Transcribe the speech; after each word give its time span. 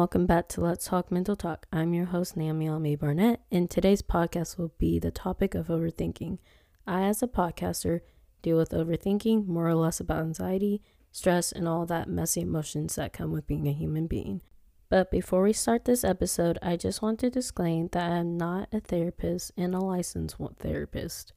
welcome 0.00 0.24
back 0.24 0.48
to 0.48 0.62
Let's 0.62 0.86
Talk 0.86 1.12
Mental 1.12 1.36
Talk. 1.36 1.66
I'm 1.70 1.92
your 1.92 2.06
host, 2.06 2.34
Naomi 2.34 2.66
Almy 2.66 2.96
Barnett, 2.96 3.42
and 3.52 3.68
today's 3.68 4.00
podcast 4.00 4.56
will 4.56 4.72
be 4.78 4.98
the 4.98 5.10
topic 5.10 5.54
of 5.54 5.66
overthinking. 5.66 6.38
I, 6.86 7.02
as 7.02 7.22
a 7.22 7.26
podcaster, 7.26 8.00
deal 8.40 8.56
with 8.56 8.70
overthinking, 8.70 9.46
more 9.46 9.68
or 9.68 9.74
less 9.74 10.00
about 10.00 10.22
anxiety, 10.22 10.80
stress, 11.12 11.52
and 11.52 11.68
all 11.68 11.84
that 11.84 12.08
messy 12.08 12.40
emotions 12.40 12.94
that 12.94 13.12
come 13.12 13.30
with 13.30 13.46
being 13.46 13.68
a 13.68 13.74
human 13.74 14.06
being. 14.06 14.40
But 14.88 15.10
before 15.10 15.42
we 15.42 15.52
start 15.52 15.84
this 15.84 16.02
episode, 16.02 16.58
I 16.62 16.78
just 16.78 17.02
want 17.02 17.18
to 17.18 17.28
disclaim 17.28 17.90
that 17.92 18.10
I'm 18.10 18.38
not 18.38 18.68
a 18.72 18.80
therapist 18.80 19.52
and 19.58 19.74
a 19.74 19.80
licensed 19.80 20.36
therapist, 20.60 21.34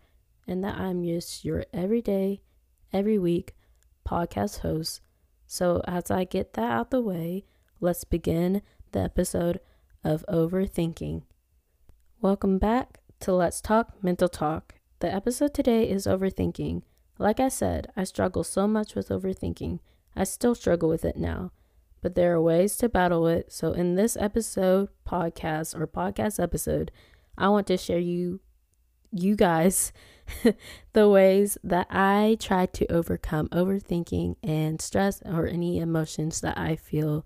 and 0.48 0.64
that 0.64 0.78
I'm 0.78 1.04
just 1.04 1.44
your 1.44 1.66
everyday, 1.74 2.40
every 2.94 3.20
week 3.20 3.56
podcast 4.08 4.60
host. 4.60 5.02
So, 5.46 5.82
as 5.86 6.10
I 6.10 6.24
get 6.24 6.54
that 6.54 6.72
out 6.72 6.92
the 6.92 7.02
way, 7.02 7.44
let's 7.84 8.06
begin 8.06 8.62
the 8.94 9.00
episode 9.02 9.60
of 10.06 10.24
Overthinking. 10.30 11.24
Welcome 12.22 12.58
back 12.58 13.02
to 13.20 13.34
Let's 13.34 13.60
Talk 13.60 14.02
Mental 14.02 14.30
Talk. 14.30 14.76
The 15.00 15.14
episode 15.14 15.54
today 15.54 15.90
is 15.90 16.08
Overthinking. 16.08 16.84
Like 17.20 17.42
I 17.42 17.50
said, 17.50 17.92
I 17.98 18.06
struggle 18.06 18.46
so 18.46 18.70
much 18.70 18.96
with 18.96 19.10
overthinking. 19.10 19.80
I 20.16 20.24
still 20.24 20.56
struggle 20.56 20.88
with 20.88 21.04
it 21.04 21.18
now, 21.18 21.52
but 22.02 22.16
there 22.16 22.34
are 22.34 22.42
ways 22.42 22.78
to 22.78 22.88
battle 22.88 23.28
it. 23.28 23.52
So, 23.52 23.74
in 23.74 23.96
this 23.96 24.16
episode, 24.16 24.88
podcast 25.06 25.78
or 25.78 25.86
podcast 25.86 26.42
episode, 26.42 26.90
I 27.38 27.50
want 27.50 27.68
to 27.68 27.76
share 27.76 28.00
you, 28.00 28.40
you 29.12 29.36
guys, 29.36 29.92
the 30.94 31.10
ways 31.10 31.58
that 31.66 31.88
I 31.90 32.38
try 32.40 32.66
to 32.66 32.90
overcome 32.90 33.50
overthinking 33.50 34.38
and 34.42 34.80
stress 34.80 35.22
or 35.26 35.48
any 35.48 35.80
emotions 35.80 36.40
that 36.40 36.58
I 36.58 36.78
feel 36.78 37.26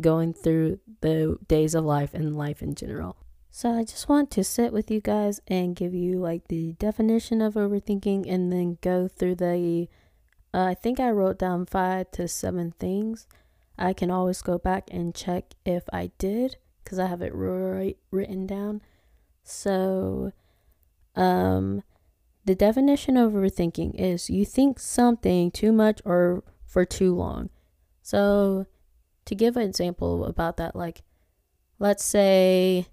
going 0.00 0.32
through 0.32 0.80
the 1.00 1.38
days 1.46 1.74
of 1.74 1.84
life 1.84 2.14
and 2.14 2.36
life 2.36 2.62
in 2.62 2.74
general. 2.74 3.16
So 3.50 3.70
I 3.70 3.84
just 3.84 4.08
want 4.08 4.32
to 4.32 4.42
sit 4.42 4.72
with 4.72 4.90
you 4.90 5.00
guys 5.00 5.40
and 5.46 5.76
give 5.76 5.94
you 5.94 6.18
like 6.18 6.48
the 6.48 6.72
definition 6.72 7.40
of 7.40 7.54
overthinking 7.54 8.28
and 8.28 8.52
then 8.52 8.78
go 8.80 9.06
through 9.06 9.36
the 9.36 9.88
uh, 10.52 10.64
I 10.66 10.74
think 10.74 10.98
I 10.98 11.10
wrote 11.10 11.38
down 11.38 11.66
5 11.66 12.10
to 12.12 12.28
7 12.28 12.72
things. 12.78 13.26
I 13.76 13.92
can 13.92 14.10
always 14.10 14.40
go 14.42 14.58
back 14.58 14.88
and 14.90 15.14
check 15.14 15.54
if 15.64 15.84
I 15.92 16.10
did 16.18 16.56
cuz 16.84 16.98
I 16.98 17.06
have 17.06 17.22
it 17.22 17.32
right 17.32 17.96
written 18.10 18.46
down. 18.46 18.82
So 19.44 20.32
um 21.14 21.84
the 22.44 22.56
definition 22.56 23.16
of 23.16 23.32
overthinking 23.32 23.94
is 23.94 24.28
you 24.28 24.44
think 24.44 24.78
something 24.80 25.52
too 25.52 25.72
much 25.72 26.02
or 26.04 26.42
for 26.66 26.84
too 26.84 27.14
long. 27.14 27.50
So 28.02 28.66
to 29.26 29.34
give 29.34 29.56
an 29.56 29.62
example 29.62 30.24
about 30.24 30.56
that 30.56 30.76
like 30.76 31.02
let's 31.78 32.04
say 32.04 32.86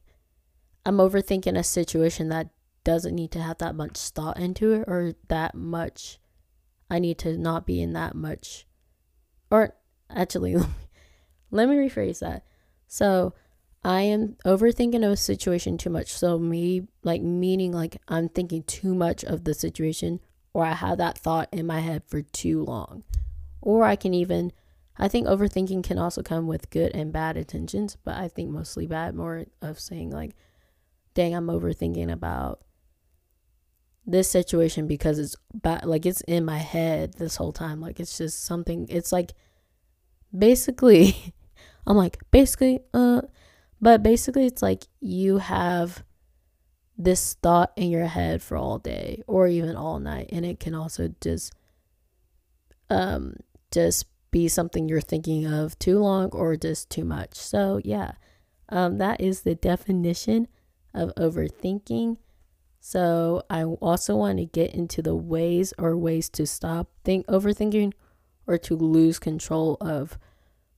I'm 0.86 0.98
overthinking 0.98 1.58
a 1.58 1.64
situation 1.64 2.30
that 2.30 2.50
doesn't 2.84 3.16
need 3.16 3.32
to 3.32 3.42
have 3.42 3.60
that 3.60 3.76
much 3.76 3.98
thought 3.98 4.40
into 4.40 4.74
it 4.74 4.86
or 4.88 5.14
that 5.28 5.54
much 5.54 6.20
I 6.90 7.00
need 7.00 7.18
to 7.20 7.38
not 7.38 7.66
be 7.66 7.82
in 7.82 7.94
that 7.94 8.16
much 8.16 8.66
or 9.50 9.76
actually 10.10 10.56
let 11.52 11.70
me 11.70 11.76
rephrase 11.76 12.20
that. 12.20 12.44
So 12.88 13.34
I 13.84 14.02
am 14.02 14.36
overthinking 14.46 15.06
a 15.06 15.16
situation 15.16 15.78
too 15.78 15.90
much. 15.90 16.12
So 16.12 16.40
me 16.40 16.88
like 17.04 17.22
meaning 17.22 17.72
like 17.72 17.98
I'm 18.08 18.30
thinking 18.30 18.64
too 18.64 18.96
much 18.96 19.24
of 19.24 19.44
the 19.44 19.54
situation 19.54 20.20
or 20.54 20.66
I 20.66 20.74
have 20.74 20.98
that 20.98 21.18
thought 21.18 21.50
in 21.52 21.68
my 21.68 21.80
head 21.80 22.04
for 22.08 22.22
too 22.22 22.64
long. 22.64 23.04
Or 23.62 23.84
I 23.84 23.96
can 23.96 24.14
even 24.14 24.52
I 24.98 25.08
think 25.08 25.28
overthinking 25.28 25.84
can 25.84 25.98
also 25.98 26.22
come 26.22 26.48
with 26.48 26.70
good 26.70 26.94
and 26.94 27.12
bad 27.14 27.38
intentions, 27.38 27.98
but 28.04 28.16
I 28.16 28.28
think 28.28 28.50
mostly 28.50 28.88
bad 28.88 29.16
more 29.16 29.46
of 29.62 29.80
saying 29.80 30.12
like 30.12 30.36
dang, 31.14 31.36
I'm 31.36 31.48
overthinking 31.48 32.12
about 32.12 32.62
this 34.06 34.30
situation 34.30 34.88
because 34.88 35.20
it's 35.20 35.36
bad. 35.54 35.86
Like 35.86 36.06
it's 36.06 36.22
in 36.22 36.46
my 36.46 36.58
head 36.58 37.16
this 37.16 37.36
whole 37.36 37.52
time. 37.52 37.82
Like 37.82 38.00
it's 38.00 38.18
just 38.18 38.44
something. 38.44 38.88
It's 38.90 39.12
like 39.12 39.34
basically, 40.38 41.34
I'm 41.88 41.98
like 41.98 42.18
basically, 42.32 42.80
uh, 42.94 43.22
but 43.80 44.04
basically, 44.04 44.46
it's 44.46 44.62
like 44.62 44.86
you 45.00 45.38
have 45.38 46.04
this 46.98 47.34
thought 47.42 47.72
in 47.76 47.90
your 47.90 48.06
head 48.06 48.42
for 48.42 48.56
all 48.58 48.78
day 48.78 49.24
or 49.28 49.48
even 49.48 49.76
all 49.76 50.00
night, 50.00 50.30
and 50.32 50.46
it 50.46 50.60
can 50.60 50.76
also 50.76 51.14
just, 51.20 51.54
um, 52.90 53.36
just 53.72 54.06
be 54.32 54.48
something 54.48 54.88
you're 54.88 55.02
thinking 55.02 55.46
of 55.46 55.78
too 55.78 56.00
long 56.00 56.30
or 56.30 56.56
just 56.56 56.90
too 56.90 57.04
much. 57.04 57.36
So 57.36 57.82
yeah, 57.84 58.14
um, 58.70 58.98
that 58.98 59.22
is 59.22 59.42
the 59.42 59.56
definition 59.56 60.48
of 60.94 61.14
overthinking. 61.16 62.18
So 62.80 63.44
I 63.50 63.64
also 63.64 64.16
want 64.16 64.40
to 64.40 64.46
get 64.46 64.74
into 64.74 65.02
the 65.02 65.16
ways 65.16 65.74
or 65.78 65.96
ways 65.96 66.30
to 66.30 66.48
stop 66.48 66.90
think 67.04 67.28
overthinking 67.28 67.94
or 68.48 68.58
to 68.58 68.76
lose 68.76 69.20
control 69.20 69.78
of 69.80 70.18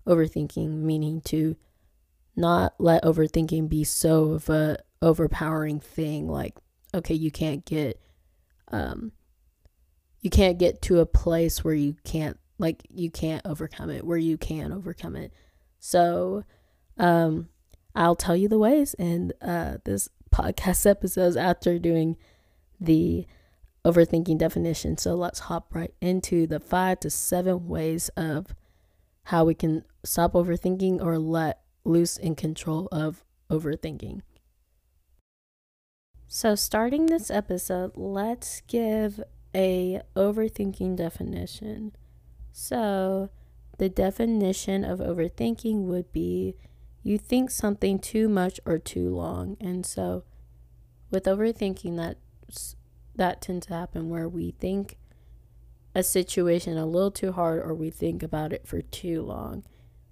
overthinking, 0.05 0.69
meaning 0.69 1.21
to 1.21 1.55
not 2.35 2.73
let 2.79 3.03
overthinking 3.03 3.69
be 3.69 3.83
so 3.83 4.31
of 4.31 4.49
a 4.49 4.77
overpowering 5.01 5.79
thing 5.79 6.27
like 6.27 6.55
okay, 6.95 7.13
you 7.13 7.31
can't 7.31 7.65
get 7.65 8.01
um 8.71 9.11
you 10.21 10.29
can't 10.29 10.57
get 10.57 10.81
to 10.81 10.99
a 10.99 11.05
place 11.05 11.63
where 11.63 11.73
you 11.73 11.95
can't 12.03 12.39
like 12.57 12.83
you 12.89 13.09
can't 13.09 13.45
overcome 13.45 13.89
it, 13.89 14.05
where 14.05 14.17
you 14.17 14.37
can 14.37 14.71
overcome 14.71 15.15
it. 15.15 15.31
So 15.79 16.43
um 16.97 17.49
I'll 17.95 18.15
tell 18.15 18.35
you 18.35 18.47
the 18.47 18.57
ways 18.57 18.95
and 18.95 19.33
uh, 19.41 19.77
this 19.85 20.09
podcast 20.33 20.85
episodes 20.89 21.37
after 21.37 21.77
doing 21.77 22.17
the 22.79 23.27
overthinking 23.85 24.37
definition. 24.37 24.97
So 24.97 25.15
let's 25.15 25.39
hop 25.39 25.75
right 25.75 25.93
into 26.01 26.47
the 26.47 26.59
five 26.59 26.99
to 27.01 27.09
seven 27.09 27.67
ways 27.67 28.09
of 28.17 28.55
how 29.25 29.45
we 29.45 29.53
can 29.53 29.83
stop 30.03 30.33
overthinking 30.33 31.01
or 31.01 31.17
let 31.17 31.61
loose 31.85 32.17
in 32.17 32.35
control 32.35 32.87
of 32.91 33.23
overthinking. 33.49 34.21
So 36.27 36.55
starting 36.55 37.05
this 37.05 37.29
episode, 37.29 37.91
let's 37.95 38.61
give 38.61 39.21
a 39.53 40.01
overthinking 40.15 40.95
definition. 40.95 41.93
So 42.53 43.29
the 43.79 43.89
definition 43.89 44.85
of 44.85 44.99
overthinking 44.99 45.85
would 45.85 46.13
be 46.13 46.55
you 47.01 47.17
think 47.17 47.49
something 47.49 47.99
too 47.99 48.29
much 48.29 48.59
or 48.63 48.77
too 48.77 49.09
long. 49.09 49.57
And 49.59 49.85
so 49.85 50.23
with 51.09 51.25
overthinking 51.25 51.97
that 51.97 52.17
that 53.15 53.41
tends 53.41 53.65
to 53.67 53.73
happen 53.73 54.09
where 54.09 54.29
we 54.29 54.51
think 54.59 54.97
a 55.95 56.03
situation 56.03 56.77
a 56.77 56.85
little 56.85 57.11
too 57.11 57.31
hard 57.31 57.59
or 57.59 57.73
we 57.73 57.89
think 57.89 58.23
about 58.23 58.53
it 58.53 58.67
for 58.67 58.81
too 58.81 59.23
long. 59.23 59.63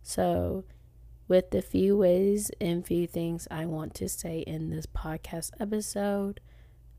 So 0.02 0.66
with 1.28 1.52
the 1.52 1.62
few 1.62 1.96
ways 1.96 2.52
and 2.60 2.86
few 2.86 3.06
things 3.06 3.48
I 3.52 3.66
want 3.68 3.94
to 3.96 4.10
say 4.10 4.40
in 4.40 4.72
this 4.72 4.88
podcast 4.88 5.52
episode, 5.60 6.40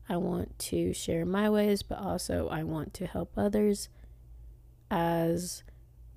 I 0.07 0.17
want 0.17 0.57
to 0.59 0.93
share 0.93 1.25
my 1.25 1.49
ways, 1.49 1.83
but 1.83 1.99
also 1.99 2.47
I 2.47 2.63
want 2.63 2.93
to 2.95 3.07
help 3.07 3.33
others 3.37 3.89
as 4.93 5.63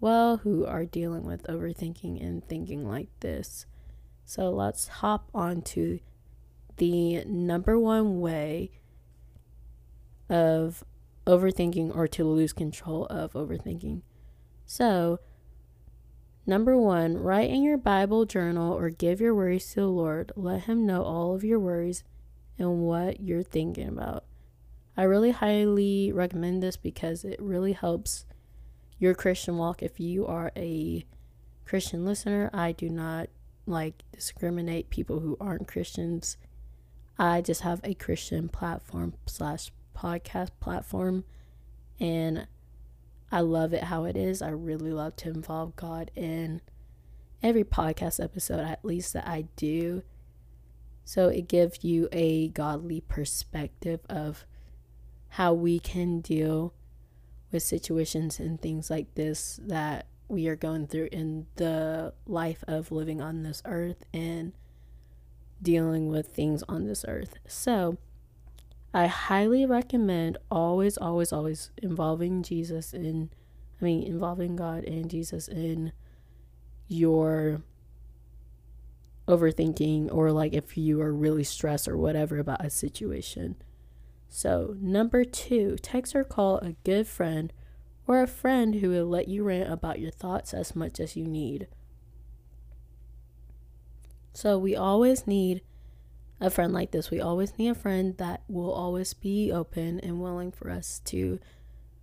well 0.01 0.37
who 0.39 0.67
are 0.67 0.85
dealing 0.85 1.25
with 1.25 1.43
overthinking 1.45 2.23
and 2.23 2.47
thinking 2.47 2.87
like 2.87 3.09
this. 3.21 3.65
So 4.27 4.51
let's 4.51 4.89
hop 4.89 5.31
on 5.33 5.63
to 5.63 5.99
the 6.77 7.25
number 7.25 7.79
one 7.79 8.21
way 8.21 8.71
of 10.29 10.85
overthinking 11.27 11.97
or 11.97 12.07
to 12.09 12.25
lose 12.25 12.53
control 12.53 13.07
of 13.07 13.33
overthinking. 13.33 14.03
So, 14.67 15.21
number 16.45 16.77
one, 16.77 17.17
write 17.17 17.49
in 17.49 17.63
your 17.63 17.79
Bible 17.79 18.27
journal 18.27 18.77
or 18.77 18.91
give 18.91 19.23
your 19.23 19.35
worries 19.35 19.73
to 19.73 19.81
the 19.81 19.87
Lord. 19.87 20.33
Let 20.37 20.65
Him 20.65 20.85
know 20.85 21.03
all 21.03 21.35
of 21.35 21.45
your 21.45 21.59
worries 21.59 22.05
and 22.59 22.83
what 22.83 23.21
you're 23.21 23.43
thinking 23.43 23.89
about. 23.89 24.25
I 24.99 25.05
really 25.05 25.31
highly 25.31 26.13
recommend 26.13 26.63
this 26.63 26.77
because 26.77 27.25
it 27.25 27.41
really 27.41 27.73
helps 27.73 28.27
your 28.99 29.15
Christian 29.15 29.57
walk. 29.57 29.83
If 29.83 30.01
you 30.01 30.27
are 30.27 30.53
a 30.57 31.05
Christian 31.65 32.05
listener, 32.05 32.51
I 32.53 32.73
do 32.73 32.89
not 32.89 33.29
like 33.67 34.03
discriminate 34.13 34.91
people 34.91 35.21
who 35.21 35.37
aren't 35.41 35.69
Christians. 35.69 36.37
I 37.19 37.41
just 37.41 37.63
have 37.63 37.81
a 37.83 37.95
Christian 37.95 38.49
platform 38.49 39.15
slash 39.27 39.73
podcast 39.97 40.51
platform 40.61 41.25
and 41.99 42.47
I 43.33 43.41
love 43.41 43.73
it 43.73 43.85
how 43.85 44.05
it 44.05 44.17
is. 44.17 44.41
I 44.41 44.51
really 44.51 44.93
love 44.93 45.17
to 45.17 45.31
involve 45.31 45.75
God 45.75 46.11
in 46.15 46.61
every 47.43 47.65
podcast 47.65 48.23
episode, 48.23 48.61
at 48.61 48.85
least 48.85 49.13
that 49.15 49.27
I 49.27 49.47
do. 49.57 50.03
So 51.05 51.29
it 51.29 51.49
gives 51.49 51.85
you 51.85 52.09
a 52.13 52.49
godly 52.49 53.01
perspective 53.01 54.01
of 54.09 54.45
how 55.31 55.53
we 55.53 55.79
can 55.79 56.21
deal 56.21 56.73
with 57.57 57.63
situations 57.63 58.39
and 58.39 58.61
things 58.61 58.91
like 58.91 59.15
this 59.15 59.59
that 59.63 60.07
we 60.29 60.47
are 60.47 60.57
going 60.57 60.87
through 60.87 61.09
in 61.11 61.47
the 61.57 62.13
life 62.27 62.63
of 62.69 62.93
living 62.93 63.23
on 63.23 63.45
this 63.45 63.63
earth 63.65 64.05
and 64.13 64.53
dealing 65.63 66.11
with 66.11 66.27
things 66.27 66.63
on 66.69 66.85
this 66.85 67.03
earth. 67.09 67.39
So, 67.47 67.97
I 68.93 69.07
highly 69.07 69.65
recommend 69.65 70.37
always, 70.51 70.99
always, 70.99 71.33
always 71.33 71.71
involving 71.83 72.43
Jesus 72.43 72.93
in, 72.93 73.31
I 73.81 73.85
mean, 73.85 74.03
involving 74.03 74.55
God 74.55 74.85
and 74.85 75.09
Jesus 75.09 75.49
in 75.49 75.93
your 76.89 77.63
overthinking 79.27 80.13
or 80.13 80.31
like 80.31 80.53
if 80.53 80.77
you 80.77 81.01
are 81.01 81.13
really 81.13 81.45
stressed 81.45 81.89
or 81.89 81.97
whatever 81.97 82.39
about 82.39 82.63
a 82.63 82.69
situation. 82.69 83.57
So, 84.29 84.77
number 84.81 85.25
two, 85.25 85.77
text 85.81 86.15
or 86.15 86.25
call 86.25 86.59
a 86.59 86.77
good 86.85 87.07
friend 87.07 87.53
or 88.07 88.23
a 88.23 88.27
friend 88.27 88.77
who 88.77 88.91
will 88.91 89.07
let 89.07 89.29
you 89.29 89.45
rant 89.45 89.73
about 89.73 89.99
your 89.99 90.11
thoughts 90.11 90.53
as 90.53 90.77
much 90.77 91.01
as 91.01 91.17
you 91.17 91.25
need. 91.25 91.69
So, 94.33 94.59
we 94.59 94.77
always 94.77 95.27
need 95.27 95.63
a 96.41 96.51
friend 96.51 96.73
like 96.73 96.91
this. 96.91 97.11
We 97.11 97.21
always 97.21 97.57
need 97.59 97.69
a 97.69 97.75
friend 97.75 98.17
that 98.19 98.43
will 98.49 98.73
always 98.73 99.15
be 99.15 99.51
open 99.51 100.01
and 100.01 100.21
willing 100.21 100.53
for 100.53 100.71
us 100.71 101.01
to 101.07 101.41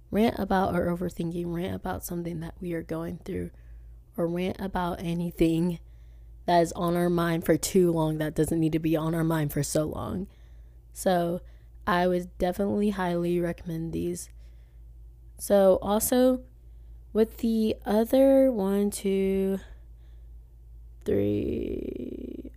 rant 0.09 0.39
about 0.39 0.73
our 0.73 0.87
overthinking, 0.87 1.53
rant 1.53 1.75
about 1.75 2.03
something 2.03 2.39
that 2.39 2.55
we 2.59 2.73
are 2.73 2.81
going 2.83 3.19
through, 3.25 3.51
or 4.17 4.27
rant 4.27 4.57
about 4.59 4.99
anything 5.01 5.79
that 6.45 6.61
is 6.61 6.71
on 6.73 6.95
our 6.95 7.09
mind 7.09 7.45
for 7.45 7.57
too 7.57 7.91
long 7.91 8.17
that 8.17 8.35
doesn't 8.35 8.59
need 8.59 8.73
to 8.73 8.79
be 8.79 8.95
on 8.95 9.15
our 9.15 9.23
mind 9.23 9.53
for 9.53 9.63
so 9.63 9.85
long. 9.85 10.27
So, 10.93 11.41
I 11.85 12.07
would 12.07 12.37
definitely 12.37 12.91
highly 12.91 13.39
recommend 13.39 13.93
these. 13.93 14.29
So, 15.37 15.79
also 15.81 16.41
with 17.11 17.37
the 17.37 17.75
other 17.85 18.51
one, 18.51 18.89
two, 18.89 19.59
three. 21.05 22.51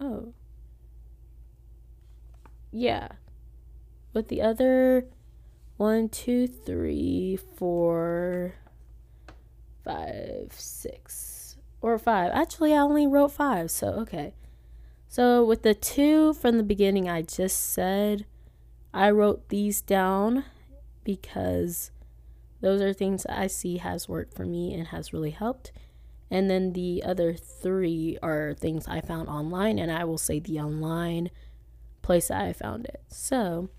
Oh. 0.00 0.32
Yeah. 2.70 3.08
With 4.12 4.28
the 4.28 4.42
other 4.42 5.06
one, 5.76 6.08
two, 6.08 6.46
three, 6.46 7.36
four, 7.56 8.54
five, 9.84 10.52
six, 10.52 11.56
or 11.80 11.98
five. 11.98 12.32
Actually, 12.34 12.74
I 12.74 12.78
only 12.78 13.06
wrote 13.06 13.32
five, 13.32 13.70
so 13.70 13.88
okay. 13.88 14.34
So, 15.10 15.42
with 15.42 15.62
the 15.62 15.74
two 15.74 16.34
from 16.34 16.58
the 16.58 16.62
beginning, 16.62 17.08
I 17.08 17.22
just 17.22 17.72
said 17.72 18.26
I 18.92 19.10
wrote 19.10 19.48
these 19.48 19.80
down 19.80 20.44
because 21.02 21.90
those 22.60 22.82
are 22.82 22.92
things 22.92 23.24
I 23.26 23.46
see 23.46 23.78
has 23.78 24.06
worked 24.06 24.34
for 24.34 24.44
me 24.44 24.74
and 24.74 24.88
has 24.88 25.14
really 25.14 25.30
helped. 25.30 25.72
And 26.30 26.50
then 26.50 26.74
the 26.74 27.02
other 27.06 27.32
three 27.32 28.18
are 28.22 28.52
things 28.52 28.86
I 28.86 29.00
found 29.00 29.30
online, 29.30 29.78
and 29.78 29.90
I 29.90 30.04
will 30.04 30.18
say 30.18 30.40
the 30.40 30.60
online 30.60 31.30
place 32.02 32.30
I 32.30 32.52
found 32.52 32.84
it. 32.84 33.00
So, 33.08 33.70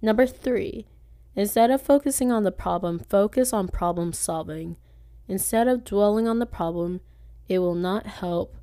number 0.00 0.24
three, 0.24 0.86
instead 1.34 1.72
of 1.72 1.82
focusing 1.82 2.30
on 2.30 2.44
the 2.44 2.52
problem, 2.52 3.00
focus 3.00 3.52
on 3.52 3.66
problem 3.66 4.12
solving. 4.12 4.76
Instead 5.26 5.66
of 5.66 5.82
dwelling 5.82 6.28
on 6.28 6.38
the 6.38 6.46
problem, 6.46 7.00
it 7.48 7.58
will 7.58 7.74
not 7.74 8.06
help 8.06 8.56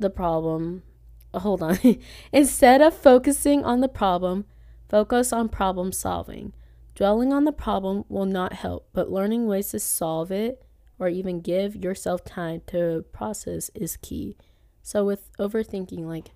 the 0.00 0.10
problem. 0.10 0.82
Uh, 1.32 1.40
hold 1.40 1.62
on. 1.62 1.78
Instead 2.32 2.80
of 2.80 2.94
focusing 2.94 3.64
on 3.64 3.80
the 3.80 3.88
problem, 3.88 4.44
focus 4.88 5.32
on 5.32 5.48
problem 5.48 5.92
solving. 5.92 6.52
Dwelling 6.94 7.32
on 7.32 7.44
the 7.44 7.52
problem 7.52 8.04
will 8.08 8.26
not 8.26 8.54
help, 8.54 8.88
but 8.92 9.10
learning 9.10 9.46
ways 9.46 9.68
to 9.68 9.78
solve 9.78 10.32
it 10.32 10.64
or 10.98 11.08
even 11.08 11.40
give 11.40 11.76
yourself 11.76 12.24
time 12.24 12.62
to 12.66 13.04
process 13.12 13.70
is 13.74 13.96
key. 13.96 14.36
So, 14.82 15.04
with 15.04 15.30
overthinking, 15.38 16.06
like, 16.06 16.32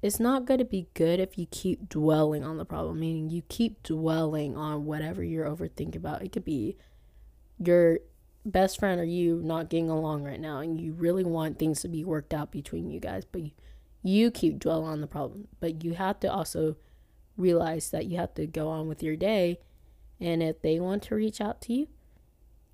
it's 0.00 0.18
not 0.18 0.44
going 0.44 0.58
to 0.58 0.64
be 0.64 0.88
good 0.94 1.20
if 1.20 1.38
you 1.38 1.46
keep 1.50 1.88
dwelling 1.88 2.42
on 2.42 2.56
the 2.56 2.64
problem, 2.64 2.98
meaning 2.98 3.30
you 3.30 3.42
keep 3.48 3.82
dwelling 3.84 4.56
on 4.56 4.84
whatever 4.84 5.22
you're 5.22 5.46
overthinking 5.48 5.94
about. 5.94 6.22
It 6.22 6.32
could 6.32 6.44
be 6.44 6.76
your 7.58 8.00
best 8.44 8.78
friend 8.78 9.00
or 9.00 9.04
you 9.04 9.40
not 9.42 9.70
getting 9.70 9.90
along 9.90 10.24
right 10.24 10.40
now 10.40 10.58
and 10.58 10.80
you 10.80 10.92
really 10.92 11.24
want 11.24 11.58
things 11.58 11.80
to 11.80 11.88
be 11.88 12.04
worked 12.04 12.34
out 12.34 12.50
between 12.50 12.90
you 12.90 13.00
guys, 13.00 13.24
but 13.24 13.42
you, 13.42 13.50
you 14.02 14.30
keep 14.30 14.58
dwelling 14.58 14.88
on 14.88 15.00
the 15.00 15.06
problem. 15.06 15.48
But 15.60 15.84
you 15.84 15.94
have 15.94 16.18
to 16.20 16.32
also 16.32 16.76
realize 17.36 17.90
that 17.90 18.06
you 18.06 18.18
have 18.18 18.34
to 18.34 18.46
go 18.46 18.68
on 18.68 18.88
with 18.88 19.02
your 19.02 19.16
day. 19.16 19.60
And 20.20 20.42
if 20.42 20.60
they 20.62 20.80
want 20.80 21.02
to 21.04 21.14
reach 21.14 21.40
out 21.40 21.60
to 21.62 21.72
you, 21.72 21.88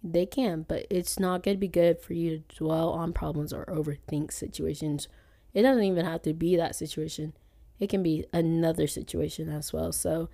they 0.02 0.26
can, 0.26 0.64
but 0.68 0.86
it's 0.90 1.18
not 1.18 1.42
going 1.42 1.56
to 1.56 1.60
be 1.60 1.68
good 1.68 2.00
for 2.00 2.12
you 2.12 2.38
to 2.38 2.56
dwell 2.56 2.90
on 2.90 3.12
problems 3.12 3.52
or 3.52 3.66
overthink 3.66 4.32
situations. 4.32 5.08
It 5.54 5.62
doesn't 5.62 5.82
even 5.82 6.04
have 6.04 6.22
to 6.22 6.32
be 6.32 6.56
that 6.56 6.76
situation, 6.76 7.32
it 7.80 7.88
can 7.88 8.02
be 8.02 8.24
another 8.32 8.86
situation 8.86 9.48
as 9.48 9.72
well. 9.72 9.92
So 9.92 10.28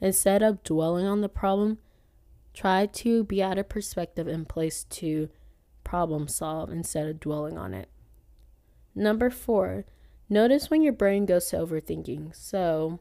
instead 0.00 0.42
of 0.42 0.62
dwelling 0.62 1.06
on 1.06 1.20
the 1.20 1.28
problem, 1.28 1.78
Try 2.54 2.86
to 2.86 3.24
be 3.24 3.40
at 3.42 3.58
a 3.58 3.64
perspective 3.64 4.26
and 4.26 4.48
place 4.48 4.84
to 4.84 5.28
problem 5.84 6.28
solve 6.28 6.70
instead 6.70 7.06
of 7.06 7.20
dwelling 7.20 7.56
on 7.56 7.74
it. 7.74 7.88
Number 8.94 9.30
four, 9.30 9.84
notice 10.28 10.70
when 10.70 10.82
your 10.82 10.92
brain 10.92 11.26
goes 11.26 11.48
to 11.48 11.56
overthinking. 11.56 12.34
So, 12.34 13.00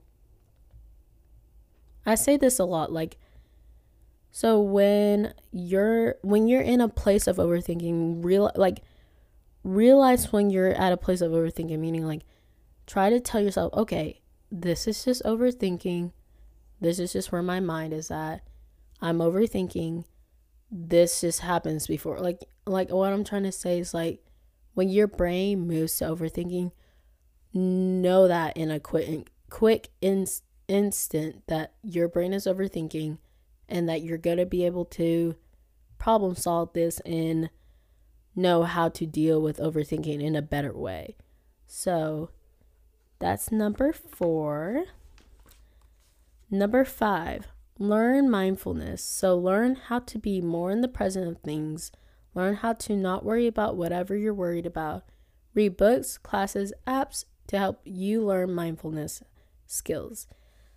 I 2.06 2.16
say 2.16 2.38
this 2.38 2.60
a 2.60 2.66
lot 2.66 2.92
like, 2.92 3.18
so 4.31 4.62
when 4.62 5.34
you're 5.52 6.16
when 6.22 6.48
you're 6.48 6.62
in 6.62 6.81
a 6.81 6.88
place 6.88 7.28
of 7.28 7.38
overthinking, 7.38 8.24
real 8.24 8.52
like 8.56 8.81
realize 9.63 10.31
when 10.31 10.50
you're 10.50 10.72
at 10.72 10.94
a 10.94 10.98
place 10.98 11.22
of 11.22 11.31
overthinking, 11.31 11.80
meaning 11.80 12.06
like 12.06 12.22
try 12.86 13.10
to 13.10 13.19
tell 13.19 13.42
yourself, 13.42 13.74
okay, 13.74 14.22
this 14.52 14.88
is 14.88 15.04
just 15.04 15.24
overthinking. 15.24 16.12
This 16.81 17.00
is 17.00 17.13
just 17.13 17.31
where 17.31 17.44
my 17.44 17.60
mind 17.60 17.94
is 17.94 18.10
at. 18.10 18.42
I'm 19.01 19.19
overthinking. 19.19 20.06
This 20.72 21.22
just 21.22 21.42
happens 21.42 21.88
before. 21.88 22.19
Like 22.19 22.44
like 22.66 22.92
what 22.92 23.12
I'm 23.12 23.24
trying 23.24 23.44
to 23.44 23.51
say 23.51 23.80
is 23.80 23.94
like 23.94 24.24
when 24.74 24.90
your 24.90 25.07
brain 25.07 25.68
moves 25.68 25.98
to 25.98 26.06
overthinking, 26.06 26.72
know 27.54 28.28
that 28.28 28.56
in 28.56 28.72
a 28.72 28.80
quick 28.80 29.31
quick 29.50 29.90
in, 30.01 30.28
instant 30.68 31.44
that 31.48 31.74
your 31.84 32.07
brain 32.07 32.34
is 32.34 32.46
overthinking 32.46 33.18
and 33.68 33.90
that 33.90 34.01
you're 34.01 34.18
going 34.18 34.38
to 34.38 34.46
be 34.46 34.66
able 34.66 34.86
to 34.86 35.35
problem 35.97 36.35
solve 36.35 36.74
this 36.74 37.00
and 37.02 37.50
know 38.35 38.64
how 38.64 38.90
to 38.90 39.06
deal 39.06 39.42
with 39.42 39.57
overthinking 39.57 40.21
in 40.21 40.35
a 40.35 40.42
better 40.42 40.76
way. 40.76 41.16
So 41.68 42.30
that's 43.19 43.52
number 43.52 43.92
4. 43.92 44.85
Number 46.50 46.85
5 46.85 47.47
Learn 47.81 48.30
mindfulness. 48.30 49.02
So, 49.02 49.38
learn 49.38 49.76
how 49.76 50.00
to 50.00 50.19
be 50.19 50.42
more 50.42 50.69
in 50.69 50.81
the 50.81 50.90
present 50.90 51.30
of 51.30 51.42
things. 51.42 51.94
Learn 52.36 52.56
how 52.56 52.74
to 52.74 52.95
not 52.95 53.24
worry 53.24 53.48
about 53.48 53.78
whatever 53.78 54.18
you're 54.18 54.33
worried 54.33 54.66
about. 54.66 55.04
Read 55.56 55.78
books, 55.78 56.18
classes, 56.18 56.74
apps 56.86 57.24
to 57.48 57.57
help 57.57 57.80
you 57.86 58.21
learn 58.21 58.54
mindfulness 58.54 59.24
skills. 59.66 60.28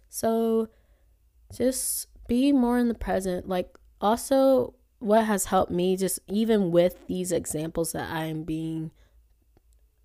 So, 0.08 0.68
just 1.52 2.06
be 2.28 2.52
more 2.52 2.78
in 2.78 2.86
the 2.86 2.94
present. 2.94 3.48
Like, 3.48 3.76
also, 4.00 4.74
what 5.00 5.24
has 5.24 5.46
helped 5.46 5.72
me, 5.72 5.96
just 5.96 6.20
even 6.28 6.70
with 6.70 7.08
these 7.08 7.32
examples 7.32 7.90
that 7.92 8.10
I 8.12 8.26
am 8.26 8.44
being, 8.44 8.92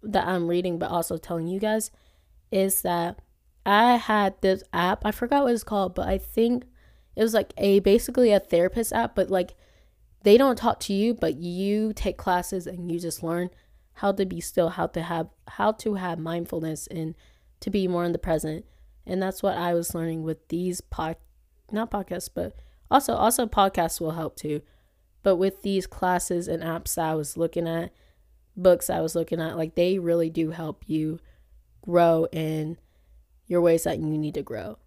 that 0.02 0.28
I'm 0.28 0.48
reading, 0.48 0.80
but 0.80 0.90
also 0.90 1.18
telling 1.18 1.48
you 1.48 1.60
guys, 1.60 1.92
is 2.52 2.82
that 2.82 3.20
I 3.68 3.98
had 3.98 4.42
this 4.42 4.64
app. 4.74 5.06
I 5.06 5.12
forgot 5.12 5.44
what 5.44 5.54
it's 5.54 5.64
called, 5.64 5.94
but 5.94 6.08
I 6.08 6.18
think 6.18 6.66
it 7.18 7.24
was 7.24 7.34
like 7.34 7.52
a 7.58 7.80
basically 7.80 8.32
a 8.32 8.40
therapist 8.40 8.94
app, 8.94 9.16
but 9.16 9.32
like 9.32 9.56
they 10.22 10.38
don't 10.38 10.56
talk 10.56 10.80
to 10.82 10.94
you, 10.94 11.16
but 11.16 11.38
you 11.38 11.92
take 11.94 12.16
classes 12.16 12.68
and 12.68 12.92
you 12.92 13.00
just 13.00 13.24
learn 13.24 13.50
how 13.94 14.12
to 14.12 14.24
be 14.24 14.40
still, 14.40 14.70
how 14.70 14.86
to 14.86 15.02
have 15.02 15.28
how 15.48 15.72
to 15.72 15.96
have 15.96 16.20
mindfulness 16.20 16.86
and 16.86 17.16
to 17.62 17.72
be 17.72 17.88
more 17.88 18.06
in 18.06 18.12
the 18.12 18.20
present. 18.20 18.66
And 19.04 19.20
that's 19.20 19.42
what 19.42 19.58
I 19.58 19.74
was 19.74 19.96
learning 19.96 20.22
with 20.22 20.48
these 20.50 20.80
pod 20.80 21.16
not 21.72 21.90
podcasts, 21.90 22.30
but 22.34 22.56
also 22.92 23.16
also 23.16 23.48
podcasts 23.48 24.00
will 24.00 24.12
help 24.12 24.36
too. 24.36 24.62
But 25.24 25.38
with 25.38 25.64
these 25.64 25.88
classes 25.88 26.48
and 26.48 26.62
apps 26.62 26.96
that 26.96 27.06
I 27.06 27.16
was 27.16 27.36
looking 27.36 27.68
at, 27.68 27.92
books 28.56 28.92
I 28.92 29.02
was 29.02 29.16
looking 29.16 29.42
at, 29.42 29.58
like 29.58 29.74
they 29.74 29.98
really 29.98 30.30
do 30.30 30.52
help 30.52 30.84
you 30.86 31.20
grow 31.82 32.28
in 32.32 32.78
your 33.48 33.62
ways 33.62 33.86
that 33.86 33.98
you 33.98 34.06
need 34.06 34.36
to 34.36 34.44
grow. 34.44 34.78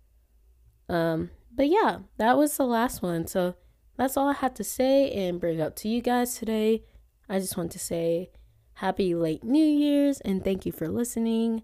Um, 0.89 1.31
but 1.53 1.69
yeah, 1.69 1.99
that 2.17 2.37
was 2.37 2.57
the 2.57 2.67
last 2.67 3.03
one. 3.03 3.27
So 3.27 3.55
that's 3.97 4.17
all 4.17 4.29
I 4.29 4.35
had 4.35 4.57
to 4.57 4.65
say 4.65 5.11
and 5.11 5.41
bring 5.41 5.61
up 5.61 5.77
to 5.77 5.89
you 5.89 6.01
guys 6.01 6.37
today. 6.37 6.85
I 7.29 7.39
just 7.39 7.57
want 7.57 7.73
to 7.73 7.79
say 7.79 8.31
happy 8.75 9.15
late 9.15 9.45
New 9.45 9.65
Year's 9.65 10.21
and 10.21 10.43
thank 10.43 10.65
you 10.65 10.73
for 10.73 10.89
listening. 10.89 11.63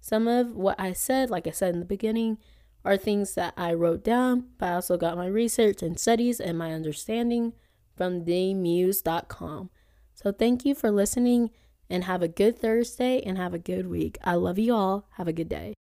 Some 0.00 0.28
of 0.28 0.54
what 0.54 0.78
I 0.78 0.92
said, 0.92 1.30
like 1.30 1.46
I 1.46 1.50
said 1.50 1.74
in 1.74 1.80
the 1.80 1.86
beginning, 1.86 2.38
are 2.84 2.96
things 2.96 3.34
that 3.34 3.54
I 3.56 3.74
wrote 3.74 4.04
down, 4.04 4.48
but 4.58 4.66
I 4.66 4.74
also 4.74 4.96
got 4.96 5.16
my 5.16 5.26
research 5.26 5.82
and 5.82 5.98
studies 5.98 6.40
and 6.40 6.56
my 6.56 6.72
understanding 6.72 7.52
from 7.96 8.24
themuse.com. 8.24 9.70
So 10.14 10.32
thank 10.32 10.64
you 10.64 10.74
for 10.74 10.90
listening 10.90 11.50
and 11.90 12.04
have 12.04 12.22
a 12.22 12.28
good 12.28 12.58
Thursday 12.58 13.20
and 13.20 13.36
have 13.36 13.54
a 13.54 13.58
good 13.58 13.88
week. 13.88 14.18
I 14.22 14.34
love 14.34 14.58
you 14.58 14.74
all. 14.74 15.08
Have 15.16 15.28
a 15.28 15.32
good 15.32 15.48
day. 15.48 15.77